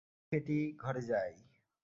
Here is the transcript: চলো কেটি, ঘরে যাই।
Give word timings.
চলো 0.03 0.27
কেটি, 0.31 0.59
ঘরে 0.77 1.01
যাই। 1.01 1.31